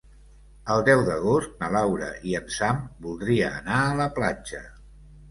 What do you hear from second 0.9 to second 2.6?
d'agost na Laura i en